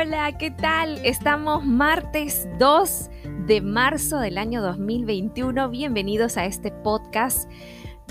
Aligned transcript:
hola, 0.00 0.38
¿qué 0.38 0.52
tal? 0.52 1.00
Estamos 1.04 1.64
martes 1.64 2.48
2 2.60 3.10
de 3.46 3.60
marzo 3.60 4.20
del 4.20 4.38
año 4.38 4.62
2021. 4.62 5.70
Bienvenidos 5.70 6.36
a 6.36 6.44
este 6.44 6.70
podcast 6.70 7.50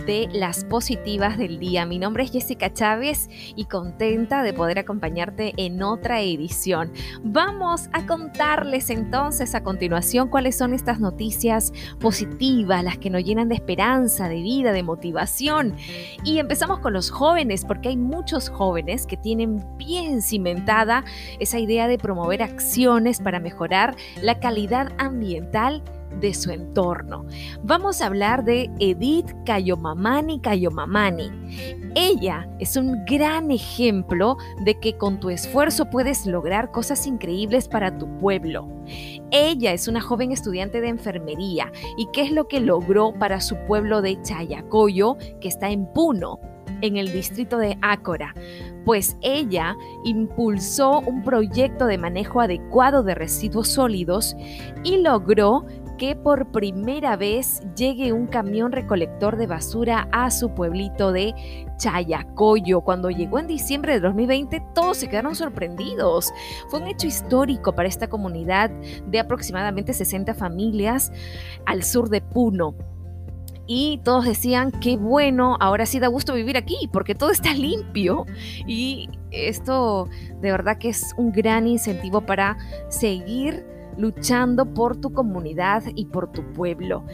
de 0.05 0.29
las 0.31 0.63
positivas 0.65 1.37
del 1.37 1.59
día. 1.59 1.85
Mi 1.85 1.99
nombre 1.99 2.23
es 2.23 2.31
Jessica 2.31 2.71
Chávez 2.71 3.29
y 3.55 3.65
contenta 3.65 4.43
de 4.43 4.53
poder 4.53 4.79
acompañarte 4.79 5.53
en 5.57 5.81
otra 5.83 6.21
edición. 6.21 6.91
Vamos 7.23 7.89
a 7.93 8.05
contarles 8.05 8.89
entonces 8.89 9.55
a 9.55 9.63
continuación 9.63 10.29
cuáles 10.29 10.57
son 10.57 10.73
estas 10.73 10.99
noticias 10.99 11.73
positivas, 11.99 12.83
las 12.83 12.97
que 12.97 13.09
nos 13.09 13.23
llenan 13.23 13.49
de 13.49 13.55
esperanza, 13.55 14.29
de 14.29 14.41
vida, 14.41 14.71
de 14.71 14.83
motivación. 14.83 15.75
Y 16.23 16.39
empezamos 16.39 16.79
con 16.79 16.93
los 16.93 17.09
jóvenes, 17.09 17.65
porque 17.65 17.89
hay 17.89 17.97
muchos 17.97 18.49
jóvenes 18.49 19.07
que 19.07 19.17
tienen 19.17 19.63
bien 19.77 20.21
cimentada 20.21 21.03
esa 21.39 21.59
idea 21.59 21.87
de 21.87 21.97
promover 21.97 22.43
acciones 22.43 23.19
para 23.19 23.39
mejorar 23.39 23.95
la 24.21 24.39
calidad 24.39 24.91
ambiental 24.97 25.83
de 26.19 26.33
su 26.33 26.51
entorno. 26.51 27.25
Vamos 27.63 28.01
a 28.01 28.07
hablar 28.07 28.43
de 28.43 28.69
Edith 28.79 29.31
Kayomamani 29.45 30.39
Kayomamani. 30.39 31.31
Ella 31.95 32.49
es 32.59 32.75
un 32.75 33.05
gran 33.05 33.51
ejemplo 33.51 34.37
de 34.63 34.79
que 34.79 34.97
con 34.97 35.19
tu 35.19 35.29
esfuerzo 35.29 35.89
puedes 35.89 36.25
lograr 36.25 36.71
cosas 36.71 37.07
increíbles 37.07 37.67
para 37.67 37.97
tu 37.97 38.07
pueblo. 38.17 38.67
Ella 39.31 39.73
es 39.73 39.87
una 39.87 40.01
joven 40.01 40.31
estudiante 40.31 40.81
de 40.81 40.89
enfermería 40.89 41.71
y 41.97 42.07
qué 42.13 42.21
es 42.23 42.31
lo 42.31 42.47
que 42.47 42.59
logró 42.59 43.13
para 43.13 43.41
su 43.41 43.55
pueblo 43.67 44.01
de 44.01 44.21
Chayacoyo, 44.21 45.17
que 45.41 45.47
está 45.47 45.69
en 45.69 45.85
Puno, 45.93 46.39
en 46.81 46.97
el 46.97 47.11
distrito 47.11 47.57
de 47.57 47.77
Ácora 47.81 48.33
pues 48.87 49.17
ella 49.21 49.75
impulsó 50.05 51.01
un 51.01 51.21
proyecto 51.21 51.87
de 51.87 51.97
manejo 51.97 52.39
adecuado 52.39 53.03
de 53.03 53.15
residuos 53.15 53.67
sólidos 53.67 54.33
y 54.85 54.99
logró 55.01 55.65
que 55.97 56.15
por 56.15 56.51
primera 56.51 57.15
vez 57.15 57.61
llegue 57.75 58.13
un 58.13 58.27
camión 58.27 58.71
recolector 58.71 59.37
de 59.37 59.47
basura 59.47 60.07
a 60.11 60.31
su 60.31 60.53
pueblito 60.53 61.11
de 61.11 61.33
Chayacoyo. 61.77 62.81
Cuando 62.81 63.09
llegó 63.09 63.39
en 63.39 63.47
diciembre 63.47 63.93
de 63.93 63.99
2020, 63.99 64.63
todos 64.73 64.97
se 64.97 65.09
quedaron 65.09 65.35
sorprendidos. 65.35 66.31
Fue 66.69 66.79
un 66.79 66.87
hecho 66.87 67.07
histórico 67.07 67.73
para 67.73 67.89
esta 67.89 68.07
comunidad 68.07 68.69
de 68.69 69.19
aproximadamente 69.19 69.93
60 69.93 70.33
familias 70.35 71.11
al 71.65 71.83
sur 71.83 72.09
de 72.09 72.21
Puno 72.21 72.75
y 73.67 73.99
todos 74.03 74.25
decían, 74.25 74.71
qué 74.71 74.95
bueno, 74.95 75.57
ahora 75.59 75.85
sí 75.85 75.99
da 75.99 76.07
gusto 76.07 76.33
vivir 76.33 76.55
aquí, 76.55 76.89
porque 76.91 77.15
todo 77.15 77.31
está 77.31 77.53
limpio. 77.53 78.25
Y 78.65 79.09
esto 79.31 80.07
de 80.41 80.51
verdad 80.51 80.77
que 80.77 80.89
es 80.89 81.13
un 81.17 81.33
gran 81.33 81.67
incentivo 81.67 82.21
para 82.21 82.57
seguir 82.89 83.65
luchando 83.97 84.73
por 84.73 84.97
tu 84.97 85.11
comunidad 85.11 85.83
y 85.95 86.05
por 86.05 86.31
tu 86.31 86.43
pueblo. 86.53 87.05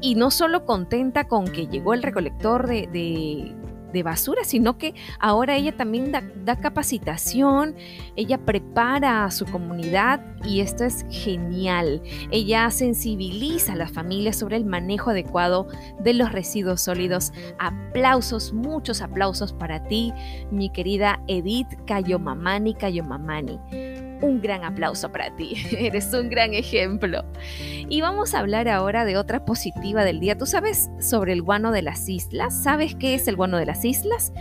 Y 0.00 0.14
no 0.14 0.30
solo 0.30 0.64
contenta 0.64 1.28
con 1.28 1.46
que 1.46 1.66
llegó 1.66 1.94
el 1.94 2.02
recolector 2.02 2.66
de, 2.66 3.54
de, 3.92 4.02
basura, 4.02 4.42
sino 4.42 4.78
que 4.78 4.94
ahora 5.20 5.54
ella 5.54 5.76
también 5.76 6.12
da, 6.12 6.56
capacitación, 6.56 7.76
ella 8.16 8.38
prepara 8.38 9.24
a 9.24 9.30
su 9.30 9.44
comunidad 9.44 10.20
y 10.44 10.60
esto 10.60 10.84
es 10.84 11.04
genial. 11.10 12.02
Ella 12.30 12.70
sensibiliza 12.70 13.74
a 13.74 13.76
las 13.76 13.92
familias 13.92 14.36
sobre 14.36 14.56
el 14.56 14.64
manejo 14.64 15.10
adecuado 15.10 15.68
de 16.02 16.14
los 16.14 16.32
residuos 16.32 16.80
sólidos. 16.80 17.32
Aplausos, 17.58 18.52
muchos 18.52 19.02
aplausos 19.02 19.52
para 19.52 19.84
ti, 19.84 20.12
mi 20.50 20.70
querida 20.70 21.20
Edith 21.28 21.68
Cayomamani 21.86 22.74
Cayomamani 22.74 23.91
un 24.22 24.40
gran 24.40 24.64
aplauso 24.64 25.12
para 25.12 25.34
ti. 25.36 25.54
Eres 25.78 26.12
un 26.14 26.30
gran 26.30 26.54
ejemplo. 26.54 27.24
Y 27.88 28.00
vamos 28.00 28.34
a 28.34 28.38
hablar 28.38 28.68
ahora 28.68 29.04
de 29.04 29.16
otra 29.16 29.44
positiva 29.44 30.04
del 30.04 30.20
día. 30.20 30.38
¿Tú 30.38 30.46
sabes 30.46 30.90
sobre 30.98 31.32
el 31.32 31.42
guano 31.42 31.72
de 31.72 31.82
las 31.82 32.08
islas? 32.08 32.62
¿Sabes 32.62 32.94
qué 32.94 33.14
es 33.14 33.28
el 33.28 33.36
guano 33.36 33.58
de 33.58 33.66
las 33.66 33.84
islas? 33.84 34.32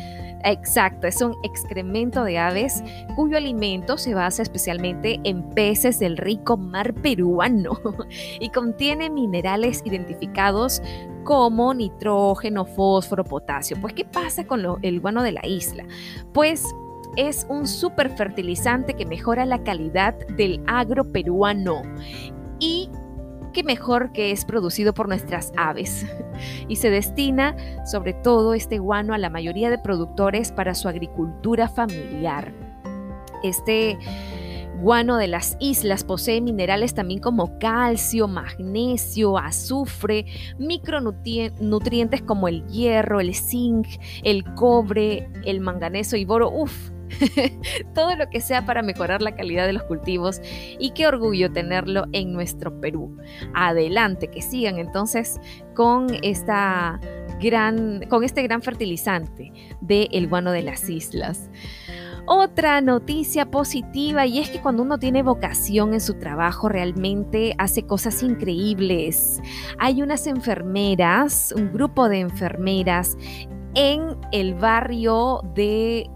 Exacto, 0.43 1.07
es 1.07 1.21
un 1.21 1.35
excremento 1.43 2.23
de 2.23 2.39
aves 2.39 2.83
cuyo 3.15 3.37
alimento 3.37 3.97
se 3.97 4.15
basa 4.15 4.41
especialmente 4.41 5.19
en 5.23 5.47
peces 5.51 5.99
del 5.99 6.17
rico 6.17 6.57
mar 6.57 6.95
peruano 6.95 7.79
y 8.39 8.49
contiene 8.49 9.11
minerales 9.11 9.83
identificados 9.85 10.81
como 11.23 11.73
nitrógeno, 11.73 12.65
fósforo, 12.65 13.23
potasio. 13.23 13.77
Pues, 13.79 13.93
¿qué 13.93 14.05
pasa 14.05 14.45
con 14.45 14.65
el 14.81 14.99
guano 14.99 15.21
de 15.21 15.31
la 15.31 15.45
isla? 15.45 15.85
Pues 16.33 16.65
es 17.17 17.45
un 17.49 17.67
super 17.67 18.09
fertilizante 18.09 18.94
que 18.94 19.05
mejora 19.05 19.45
la 19.45 19.63
calidad 19.63 20.16
del 20.27 20.63
agro 20.67 21.11
peruano 21.11 21.81
y 22.59 22.89
qué 23.53 23.63
mejor 23.63 24.11
que 24.13 24.31
es 24.31 24.45
producido 24.45 24.94
por 24.94 25.07
nuestras 25.07 25.51
aves 25.57 26.05
y 26.67 26.77
se 26.77 26.89
destina 26.89 27.55
sobre 27.85 28.13
todo 28.13 28.53
este 28.53 28.79
guano 28.79 29.13
a 29.13 29.17
la 29.17 29.29
mayoría 29.29 29.69
de 29.69 29.77
productores 29.77 30.51
para 30.51 30.73
su 30.73 30.88
agricultura 30.88 31.67
familiar. 31.67 32.53
Este 33.43 33.97
guano 34.81 35.17
de 35.17 35.28
las 35.28 35.57
islas 35.59 36.03
posee 36.03 36.41
minerales 36.41 36.93
también 36.93 37.19
como 37.19 37.59
calcio, 37.59 38.28
magnesio, 38.28 39.38
azufre, 39.38 40.25
micronutrientes 40.57 42.22
como 42.23 42.47
el 42.47 42.66
hierro, 42.67 43.19
el 43.19 43.35
zinc, 43.35 43.88
el 44.23 44.43
cobre, 44.55 45.29
el 45.45 45.59
manganeso 45.59 46.17
y 46.17 46.25
boro. 46.25 46.49
Uf, 46.51 46.91
todo 47.95 48.16
lo 48.16 48.29
que 48.29 48.41
sea 48.41 48.66
para 48.66 48.81
mejorar 48.81 49.22
la 49.22 49.35
calidad 49.35 49.66
de 49.66 49.73
los 49.73 49.83
cultivos 49.83 50.41
y 50.79 50.91
qué 50.91 51.07
orgullo 51.07 51.51
tenerlo 51.51 52.05
en 52.11 52.33
nuestro 52.33 52.79
Perú. 52.79 53.17
Adelante, 53.53 54.29
que 54.29 54.41
sigan 54.41 54.77
entonces 54.77 55.39
con 55.75 56.07
esta 56.22 56.99
gran 57.41 58.01
con 58.07 58.23
este 58.23 58.44
gran 58.44 58.61
fertilizante 58.61 59.51
de 59.81 60.07
el 60.11 60.27
guano 60.27 60.51
de 60.51 60.61
las 60.61 60.89
islas. 60.89 61.49
Otra 62.27 62.81
noticia 62.81 63.49
positiva 63.49 64.25
y 64.28 64.39
es 64.39 64.49
que 64.49 64.61
cuando 64.61 64.83
uno 64.83 64.99
tiene 64.99 65.23
vocación 65.23 65.93
en 65.93 66.01
su 66.01 66.13
trabajo 66.13 66.69
realmente 66.69 67.55
hace 67.57 67.83
cosas 67.83 68.22
increíbles. 68.22 69.41
Hay 69.79 70.03
unas 70.03 70.28
enfermeras, 70.28 71.51
un 71.57 71.73
grupo 71.73 72.07
de 72.09 72.19
enfermeras 72.19 73.17
en 73.73 74.17
el 74.31 74.53
barrio 74.53 75.41
de 75.55 76.09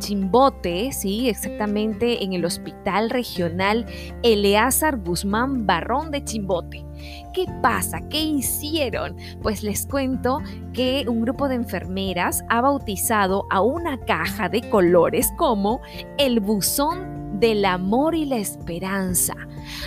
Chimbote, 0.00 0.90
sí, 0.92 1.28
exactamente 1.28 2.24
en 2.24 2.32
el 2.32 2.44
Hospital 2.44 3.10
Regional 3.10 3.86
Eleazar 4.24 4.98
Guzmán 4.98 5.66
Barrón 5.66 6.10
de 6.10 6.24
Chimbote. 6.24 6.84
¿Qué 7.32 7.46
pasa? 7.62 8.00
¿Qué 8.08 8.20
hicieron? 8.20 9.16
Pues 9.42 9.62
les 9.62 9.86
cuento 9.86 10.40
que 10.72 11.04
un 11.06 11.20
grupo 11.22 11.48
de 11.48 11.54
enfermeras 11.54 12.42
ha 12.48 12.60
bautizado 12.60 13.46
a 13.50 13.60
una 13.60 13.98
caja 14.00 14.48
de 14.48 14.68
colores 14.68 15.32
como 15.36 15.80
el 16.18 16.40
buzón 16.40 17.38
del 17.38 17.64
amor 17.64 18.14
y 18.14 18.24
la 18.24 18.38
esperanza. 18.38 19.34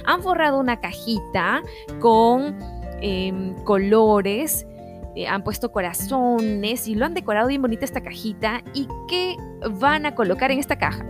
Han 0.05 0.21
forrado 0.23 0.59
una 0.59 0.79
cajita 0.79 1.61
con 1.99 2.57
em, 3.01 3.53
colores 3.63 4.65
eh, 5.15 5.27
han 5.27 5.43
puesto 5.43 5.71
corazones 5.71 6.87
y 6.87 6.95
lo 6.95 7.05
han 7.05 7.13
decorado 7.13 7.47
bien 7.47 7.61
bonita 7.61 7.85
esta 7.85 8.01
cajita. 8.01 8.63
¿Y 8.73 8.87
qué 9.07 9.35
van 9.71 10.05
a 10.05 10.15
colocar 10.15 10.51
en 10.51 10.59
esta 10.59 10.77
caja? 10.77 11.05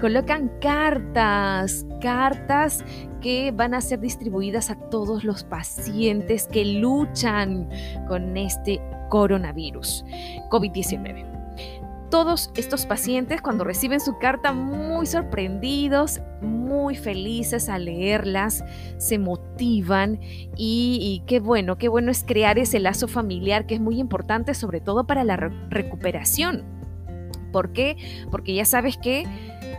Colocan 0.00 0.50
cartas, 0.60 1.86
cartas 2.00 2.84
que 3.20 3.52
van 3.52 3.74
a 3.74 3.80
ser 3.80 4.00
distribuidas 4.00 4.70
a 4.70 4.74
todos 4.74 5.24
los 5.24 5.44
pacientes 5.44 6.46
que 6.46 6.64
luchan 6.64 7.68
con 8.08 8.36
este 8.36 8.80
coronavirus, 9.08 10.04
COVID-19 10.50 11.33
todos 12.14 12.52
estos 12.54 12.86
pacientes 12.86 13.42
cuando 13.42 13.64
reciben 13.64 13.98
su 13.98 14.18
carta 14.18 14.52
muy 14.52 15.04
sorprendidos, 15.04 16.20
muy 16.42 16.94
felices 16.94 17.68
al 17.68 17.86
leerlas, 17.86 18.62
se 18.98 19.18
motivan 19.18 20.20
y, 20.56 21.24
qué 21.26 21.40
bueno, 21.40 21.76
qué 21.76 21.88
bueno 21.88 22.12
es 22.12 22.22
crear 22.22 22.56
ese 22.56 22.78
lazo 22.78 23.08
familiar 23.08 23.66
que 23.66 23.74
es 23.74 23.80
muy 23.80 23.98
importante 23.98 24.54
sobre 24.54 24.78
todo 24.78 25.08
para 25.08 25.24
la 25.24 25.34
recuperación. 25.34 26.62
¿Por 27.50 27.72
qué? 27.72 27.96
Porque 28.30 28.54
ya 28.54 28.64
sabes 28.64 28.96
que 28.96 29.24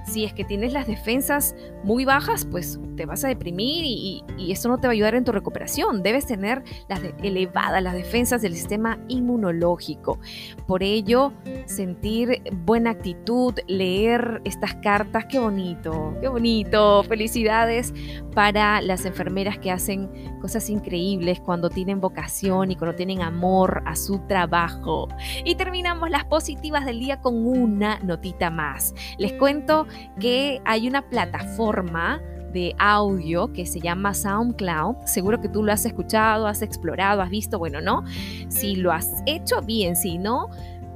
Si 0.06 0.24
es 0.24 0.34
que 0.34 0.44
tienes 0.44 0.74
las 0.74 0.88
defensas 0.88 1.56
muy 1.84 2.06
bajas, 2.06 2.46
pues 2.50 2.80
te 2.96 3.06
vas 3.06 3.24
a 3.24 3.28
deprimir 3.28 3.84
y, 3.86 4.24
eso 4.52 4.70
no 4.70 4.78
te 4.78 4.88
va 4.88 4.92
a 4.92 4.94
ayudar 4.94 5.16
en 5.16 5.24
tu 5.24 5.32
recuperación. 5.32 6.04
Debes 6.04 6.28
tener 6.28 6.64
las 6.88 7.02
elevadas 7.24 7.82
las 7.82 7.94
defensas 7.94 8.42
del 8.42 8.54
sistema 8.54 9.00
inmunológico. 9.08 10.20
Por 10.68 10.84
ello, 10.84 11.34
sentir 11.66 12.42
buena 12.66 12.92
actitud, 12.92 13.54
leer 13.68 14.42
estas 14.46 14.76
cartas, 14.76 15.26
qué 15.26 15.40
bonito, 15.40 16.16
qué 16.22 16.28
bonito. 16.28 17.04
Felicidades 17.04 17.94
para 18.34 18.82
las 18.82 19.06
enfermeras 19.06 19.58
que 19.58 19.72
hacen 19.72 20.10
cosas 20.42 20.70
increíbles 20.70 21.40
cuando 21.40 21.70
tienen 21.70 22.00
vocación 22.00 22.72
y 22.72 22.76
cuando 22.76 22.96
tienen 22.96 23.22
amor 23.22 23.82
a 23.86 23.96
su 23.96 24.20
trabajo. 24.28 25.08
Y 25.44 25.56
terminamos 25.56 26.10
las 26.10 26.26
positivas 26.26 26.86
del 26.86 27.00
día 27.00 27.20
con 27.20 27.46
una 27.46 28.00
notita 28.00 28.50
más. 28.50 28.94
Les 29.18 29.34
cuento 29.34 29.88
que 30.20 30.62
hay 30.66 30.88
una 30.88 31.02
plataforma 31.10 32.22
de 32.56 32.74
audio 32.80 33.52
que 33.52 33.66
se 33.66 33.82
llama 33.82 34.14
SoundCloud. 34.14 35.06
Seguro 35.06 35.42
que 35.42 35.50
tú 35.50 35.62
lo 35.62 35.74
has 35.74 35.86
escuchado, 35.86 36.48
has 36.48 36.62
explorado, 36.62 37.22
has 37.22 37.30
visto, 37.30 37.60
bueno, 37.60 37.82
¿no? 37.82 38.04
Si 38.48 38.78
lo 38.78 38.94
has 38.94 39.12
hecho 39.26 39.62
bien, 39.62 39.98
si 39.98 40.18
no, 40.18 40.50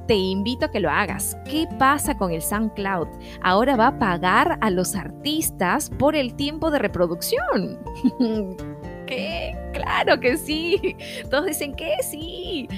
te 0.06 0.14
invito 0.14 0.66
a 0.66 0.70
que 0.70 0.80
lo 0.80 0.90
hagas. 0.90 1.36
¿Qué 1.44 1.68
pasa 1.78 2.16
con 2.16 2.32
el 2.32 2.40
SoundCloud? 2.40 3.08
Ahora 3.42 3.76
va 3.76 3.88
a 3.88 3.98
pagar 3.98 4.58
a 4.62 4.70
los 4.70 4.96
artistas 4.96 5.90
por 5.90 6.16
el 6.16 6.34
tiempo 6.34 6.70
de 6.70 6.78
reproducción. 6.78 7.78
¿Qué? 9.06 9.54
Claro 9.72 10.18
que 10.18 10.36
sí. 10.36 10.96
Todos 11.30 11.46
dicen 11.46 11.74
que 11.74 11.94
sí. 12.02 12.68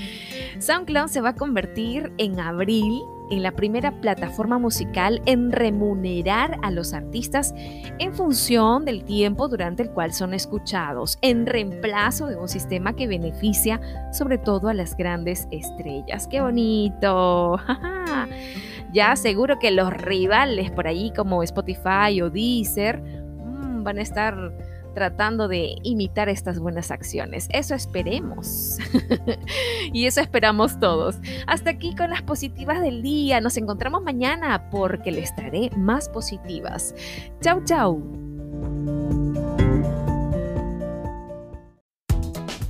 SoundCloud 0.59 1.09
se 1.09 1.21
va 1.21 1.31
a 1.31 1.35
convertir 1.35 2.13
en 2.19 2.41
abril 2.41 3.03
en 3.31 3.43
la 3.43 3.53
primera 3.53 4.01
plataforma 4.01 4.59
musical 4.59 5.23
en 5.27 5.53
remunerar 5.53 6.59
a 6.63 6.71
los 6.71 6.93
artistas 6.93 7.55
en 7.99 8.15
función 8.15 8.85
del 8.85 9.05
tiempo 9.05 9.49
durante 9.49 9.83
el 9.83 9.91
cual 9.91 10.13
son 10.13 10.35
escuchados, 10.35 11.19
en 11.23 11.47
reemplazo 11.47 12.27
de 12.27 12.37
un 12.37 12.49
sistema 12.49 12.95
que 12.95 13.07
beneficia 13.07 13.81
sobre 14.13 14.39
todo 14.39 14.69
a 14.69 14.75
las 14.75 14.97
grandes 14.97 15.49
estrellas. 15.51 16.27
¡Qué 16.29 16.41
bonito! 16.41 17.59
ya 18.93 19.17
seguro 19.17 19.59
que 19.59 19.71
los 19.71 19.93
rivales 19.93 20.71
por 20.71 20.87
ahí 20.87 21.13
como 21.17 21.43
Spotify 21.43 22.21
o 22.23 22.31
Deezer 22.31 23.01
mm, 23.01 23.83
van 23.83 23.99
a 23.99 24.03
estar 24.03 24.53
tratando 24.93 25.49
de 25.49 25.77
imitar 25.83 26.29
estas 26.29 26.59
buenas 26.59 26.91
acciones. 26.91 27.49
Eso 27.51 27.75
esperemos. 27.75 28.79
y 29.93 30.07
eso 30.07 30.21
esperamos 30.21 30.79
todos. 30.79 31.17
Hasta 31.47 31.71
aquí 31.71 31.95
con 31.95 32.11
las 32.11 32.23
positivas 32.23 32.81
del 32.81 33.03
día. 33.03 33.41
Nos 33.41 33.57
encontramos 33.57 34.03
mañana 34.03 34.71
porque 34.71 35.11
les 35.11 35.35
traeré 35.35 35.71
más 35.77 36.09
positivas. 36.09 36.95
Chau, 37.41 37.63
chau. 37.65 38.03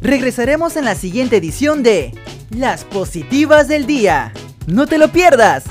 Regresaremos 0.00 0.76
en 0.76 0.84
la 0.84 0.96
siguiente 0.96 1.36
edición 1.36 1.82
de 1.82 2.12
Las 2.50 2.84
positivas 2.84 3.68
del 3.68 3.86
día. 3.86 4.32
No 4.66 4.86
te 4.86 4.98
lo 4.98 5.08
pierdas. 5.08 5.64